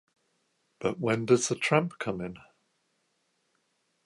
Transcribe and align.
But 0.79 0.99
when 0.99 1.27
does 1.27 1.47
the 1.49 1.53
tramp 1.55 1.99
come 1.99 2.21
in? 2.21 2.39